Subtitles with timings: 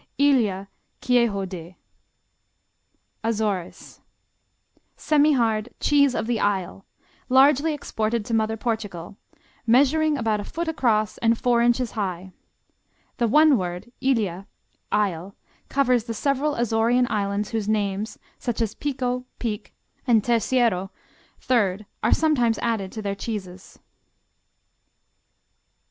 [0.17, 0.67] Ilha,
[0.99, 1.77] Queijo de
[3.23, 4.01] Azores
[4.97, 6.87] Semihard "Cheese of the Isle,"
[7.29, 9.15] largely exported to mother Portugal,
[9.67, 12.31] measuring about a foot across and four inches high.
[13.17, 14.47] The one word, Ilha,
[14.91, 15.35] Isle,
[15.69, 19.71] covers the several Azorian Islands whose names, such as Pico, Peak,
[20.07, 20.89] and Terceiro,
[21.39, 23.77] Third, are sometimes added to their cheeses.